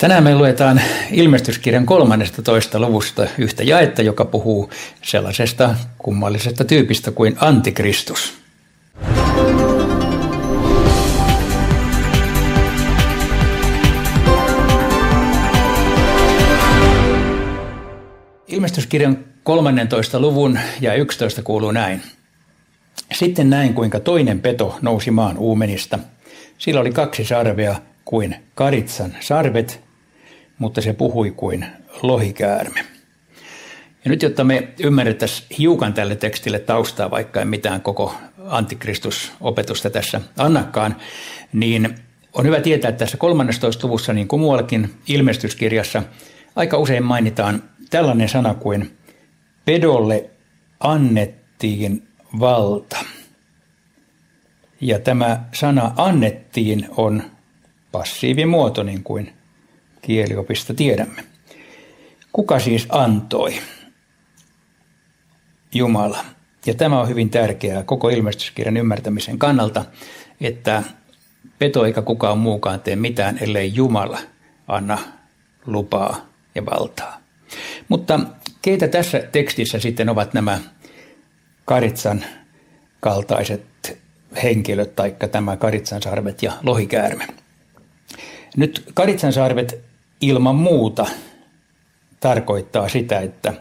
Tänään 0.00 0.24
me 0.24 0.34
luetaan 0.34 0.80
ilmestyskirjan 1.12 1.86
13. 1.86 2.80
luvusta 2.80 3.26
yhtä 3.38 3.62
jaetta, 3.62 4.02
joka 4.02 4.24
puhuu 4.24 4.70
sellaisesta 5.02 5.74
kummallisesta 5.98 6.64
tyypistä 6.64 7.10
kuin 7.10 7.36
antikristus. 7.40 8.34
Ilmestyskirjan 18.48 19.24
13. 19.42 20.20
luvun 20.20 20.58
ja 20.80 20.94
11 20.94 21.42
kuuluu 21.42 21.70
näin. 21.72 22.02
Sitten 23.12 23.50
näin, 23.50 23.74
kuinka 23.74 24.00
toinen 24.00 24.40
peto 24.40 24.78
nousi 24.82 25.10
maan 25.10 25.38
uumenista. 25.38 25.98
Sillä 26.58 26.80
oli 26.80 26.92
kaksi 26.92 27.24
sarvea 27.24 27.76
kuin 28.04 28.36
karitsan 28.54 29.14
sarvet 29.20 29.89
mutta 30.60 30.80
se 30.80 30.92
puhui 30.92 31.30
kuin 31.30 31.66
lohikäärme. 32.02 32.84
Ja 34.04 34.10
nyt, 34.10 34.22
jotta 34.22 34.44
me 34.44 34.68
ymmärrettäisiin 34.82 35.46
hiukan 35.58 35.94
tälle 35.94 36.16
tekstille 36.16 36.58
taustaa, 36.58 37.10
vaikka 37.10 37.40
en 37.40 37.48
mitään 37.48 37.80
koko 37.80 38.14
antikristusopetusta 38.46 39.90
tässä 39.90 40.20
annakaan, 40.36 40.96
niin 41.52 41.94
on 42.32 42.46
hyvä 42.46 42.60
tietää, 42.60 42.88
että 42.88 42.98
tässä 43.04 43.16
13. 43.16 43.86
luvussa, 43.86 44.12
niin 44.12 44.28
kuin 44.28 44.40
muuallakin 44.40 44.94
ilmestyskirjassa, 45.08 46.02
aika 46.56 46.78
usein 46.78 47.04
mainitaan 47.04 47.62
tällainen 47.90 48.28
sana 48.28 48.54
kuin 48.54 48.98
pedolle 49.64 50.30
annettiin 50.80 52.08
valta. 52.40 52.96
Ja 54.80 54.98
tämä 54.98 55.44
sana 55.52 55.92
annettiin 55.96 56.88
on 56.96 57.22
passiivimuoto, 57.92 58.82
niin 58.82 59.02
kuin 59.02 59.32
kieliopista 60.02 60.74
tiedämme. 60.74 61.24
Kuka 62.32 62.58
siis 62.58 62.86
antoi? 62.88 63.54
Jumala. 65.74 66.24
Ja 66.66 66.74
tämä 66.74 67.00
on 67.00 67.08
hyvin 67.08 67.30
tärkeää 67.30 67.82
koko 67.82 68.08
ilmestyskirjan 68.08 68.76
ymmärtämisen 68.76 69.38
kannalta, 69.38 69.84
että 70.40 70.82
peto 71.58 71.84
eikä 71.84 72.02
kukaan 72.02 72.38
muukaan 72.38 72.80
tee 72.80 72.96
mitään, 72.96 73.38
ellei 73.40 73.74
Jumala 73.74 74.18
anna 74.68 74.98
lupaa 75.66 76.26
ja 76.54 76.66
valtaa. 76.66 77.20
Mutta 77.88 78.20
keitä 78.62 78.88
tässä 78.88 79.18
tekstissä 79.32 79.78
sitten 79.78 80.08
ovat 80.08 80.34
nämä 80.34 80.58
Karitsan 81.64 82.24
kaltaiset 83.00 84.00
henkilöt, 84.42 84.96
taikka 84.96 85.28
tämä 85.28 85.56
Karitsan 85.56 86.02
sarvet 86.02 86.42
ja 86.42 86.52
lohikäärme? 86.62 87.26
Nyt 88.56 88.84
Karitsan 88.94 89.32
sarvet 89.32 89.89
ilman 90.20 90.54
muuta 90.54 91.06
tarkoittaa 92.20 92.88
sitä, 92.88 93.20
että 93.20 93.52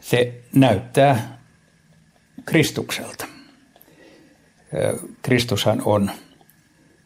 se 0.00 0.40
näyttää 0.54 1.38
Kristukselta. 2.44 3.26
Kristushan 5.22 5.82
on 5.84 6.10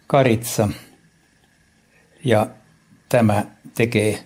karitsa 0.07 0.69
ja 2.25 2.47
tämä 3.09 3.45
tekee 3.75 4.19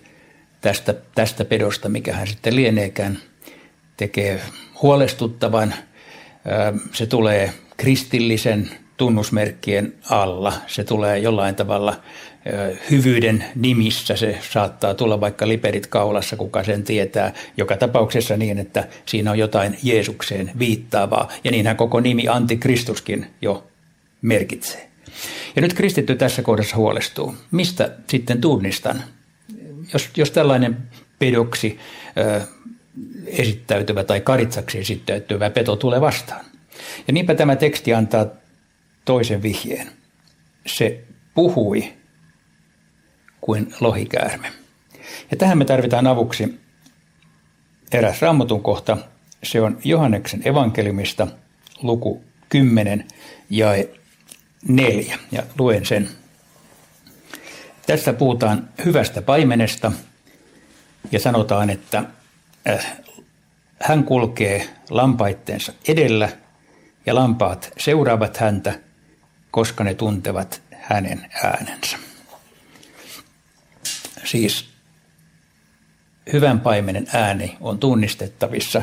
tästä, 0.61 0.95
tästä 1.15 1.45
pedosta, 1.45 1.89
mikä 1.89 2.13
hän 2.13 2.27
sitten 2.27 2.57
lieneekään, 2.57 3.19
tekee 3.97 4.41
huolestuttavan. 4.83 5.75
Se 6.93 7.07
tulee 7.07 7.53
kristillisen 7.77 8.71
tunnusmerkkien 8.97 9.95
alla. 10.11 10.53
Se 10.67 10.85
tulee 10.85 11.19
jollain 11.19 11.55
tavalla 11.55 12.01
hyvyyden 12.91 13.45
nimissä. 13.55 14.17
Se 14.17 14.39
saattaa 14.51 14.95
tulla 14.95 15.21
vaikka 15.21 15.49
liperit 15.49 15.87
kaulassa, 15.87 16.37
kuka 16.37 16.65
sen 16.65 16.83
tietää. 16.83 17.33
Joka 17.57 17.77
tapauksessa 17.77 18.37
niin, 18.37 18.59
että 18.59 18.89
siinä 19.07 19.31
on 19.31 19.39
jotain 19.39 19.79
Jeesukseen 19.83 20.51
viittaavaa. 20.59 21.29
Ja 21.45 21.51
niinhän 21.51 21.77
koko 21.77 22.01
nimi 22.01 22.29
Antikristuskin 22.29 23.27
jo 23.43 23.67
merkitsee. 24.23 24.89
Ja 25.57 25.63
nyt 25.63 25.75
kristitty 25.75 26.17
tässä 26.17 26.43
kohdassa 26.43 26.77
huolestuu. 26.77 27.35
Mistä 27.51 27.91
sitten 28.11 28.41
tunnistan? 28.41 29.03
Jos, 29.93 30.09
jos 30.17 30.31
tällainen 30.31 30.77
pedoksi 31.19 31.79
ö, 32.19 32.41
esittäytyvä 33.27 34.05
tai 34.05 34.21
karitsaksi 34.21 34.79
esittäytyvä 34.79 35.51
peto 35.51 35.77
tulee 35.77 36.01
vastaan. 36.01 36.45
Ja 37.07 37.13
niinpä 37.13 37.35
tämä 37.35 37.57
teksti 37.57 37.95
antaa 37.95 38.27
toisen 39.07 39.43
vihjeen. 39.43 39.91
Se 40.67 41.05
puhui 41.35 41.93
kuin 43.41 43.75
lohikäärme. 43.81 44.53
Ja 45.31 45.37
tähän 45.37 45.59
me 45.59 45.65
tarvitaan 45.65 46.07
avuksi 46.07 46.61
eräs 47.93 48.23
rammatun 48.23 48.63
kohta. 48.63 48.99
Se 49.43 49.61
on 49.61 49.79
Johanneksen 49.85 50.49
evankeliumista 50.49 51.27
luku 51.83 52.25
10 52.49 53.09
ja 53.51 53.69
4. 54.69 55.19
Ja 55.33 55.43
luen 55.59 55.87
sen. 55.87 56.09
Tässä 57.87 58.13
puhutaan 58.13 58.69
hyvästä 58.85 59.23
paimenesta 59.23 59.93
ja 61.13 61.21
sanotaan, 61.21 61.71
että 61.71 62.05
äh, 62.69 62.97
hän 63.83 64.05
kulkee 64.05 64.69
lampaitteensa 64.91 65.73
edellä 65.89 66.29
ja 67.07 67.15
lampaat 67.15 67.73
seuraavat 67.79 68.37
häntä, 68.37 68.86
koska 69.57 69.85
ne 69.85 69.95
tuntevat 69.95 70.63
hänen 70.73 71.27
äänensä. 71.45 71.97
Siis 74.25 74.69
hyvän 76.33 76.61
paimenen 76.61 77.07
ääni 77.13 77.57
on 77.61 77.79
tunnistettavissa 77.79 78.83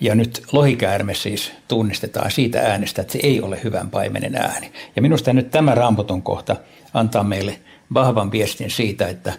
ja 0.00 0.14
nyt 0.14 0.42
lohikäärme 0.52 1.14
siis 1.14 1.52
tunnistetaan 1.68 2.30
siitä 2.30 2.60
äänestä, 2.60 3.02
että 3.02 3.12
se 3.12 3.18
ei 3.22 3.40
ole 3.40 3.60
hyvän 3.64 3.90
paimenen 3.90 4.36
ääni. 4.36 4.72
Ja 4.96 5.02
minusta 5.02 5.32
nyt 5.32 5.50
tämä 5.50 5.74
raamputon 5.74 6.22
kohta 6.22 6.56
antaa 6.94 7.24
meille 7.24 7.60
vahvan 7.94 8.32
viestin 8.32 8.70
siitä, 8.70 9.08
että 9.08 9.32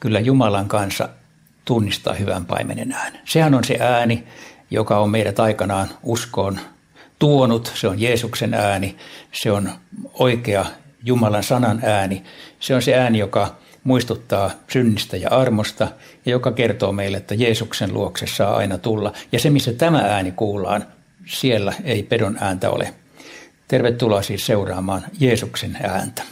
kyllä 0.00 0.20
Jumalan 0.20 0.68
kanssa 0.68 1.08
tunnistaa 1.64 2.14
hyvän 2.14 2.46
paimenen 2.46 2.92
äänen. 2.92 3.20
Sehän 3.24 3.54
on 3.54 3.64
se 3.64 3.76
ääni, 3.80 4.24
joka 4.70 4.98
on 4.98 5.10
meidät 5.10 5.40
aikanaan 5.40 5.88
uskoon 6.02 6.60
tuonut, 7.18 7.72
se 7.74 7.88
on 7.88 8.00
Jeesuksen 8.00 8.54
ääni, 8.54 8.96
se 9.32 9.52
on 9.52 9.70
oikea 10.14 10.66
Jumalan 11.04 11.42
sanan 11.42 11.80
ääni, 11.84 12.22
se 12.60 12.74
on 12.74 12.82
se 12.82 12.94
ääni, 12.94 13.18
joka 13.18 13.56
muistuttaa 13.84 14.50
synnistä 14.68 15.16
ja 15.16 15.30
armosta 15.30 15.88
ja 16.26 16.32
joka 16.32 16.52
kertoo 16.52 16.92
meille, 16.92 17.16
että 17.16 17.34
Jeesuksen 17.34 17.94
luokse 17.94 18.26
saa 18.26 18.56
aina 18.56 18.78
tulla. 18.78 19.12
Ja 19.32 19.38
se, 19.38 19.50
missä 19.50 19.72
tämä 19.72 19.98
ääni 19.98 20.32
kuullaan, 20.32 20.86
siellä 21.26 21.74
ei 21.84 22.02
pedon 22.02 22.36
ääntä 22.40 22.70
ole. 22.70 22.94
Tervetuloa 23.68 24.22
siis 24.22 24.46
seuraamaan 24.46 25.02
Jeesuksen 25.20 25.78
ääntä. 25.82 26.22